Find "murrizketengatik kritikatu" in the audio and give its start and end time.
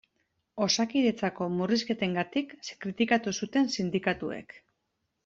1.57-3.35